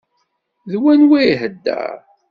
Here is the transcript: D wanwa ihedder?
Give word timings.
D 0.69 0.71
wanwa 0.81 1.19
ihedder? 1.31 1.99